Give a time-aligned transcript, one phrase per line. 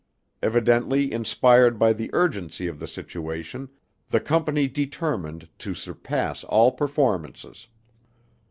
[0.41, 3.69] Evidently inspired by the urgency of the situation,
[4.09, 7.67] the Company determined to surpass all performances.